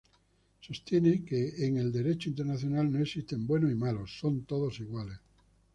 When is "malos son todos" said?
3.75-4.79